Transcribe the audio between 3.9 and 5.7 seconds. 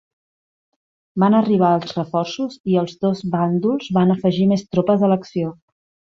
van afegir més tropes a l"acció.